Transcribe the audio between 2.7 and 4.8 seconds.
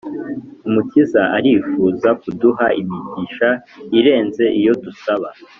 imigisha irenze iyo